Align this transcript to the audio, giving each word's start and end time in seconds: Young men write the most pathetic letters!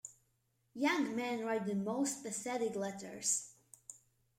Young 0.73 1.15
men 1.15 1.45
write 1.45 1.67
the 1.67 1.75
most 1.75 2.23
pathetic 2.23 2.75
letters! 2.75 3.53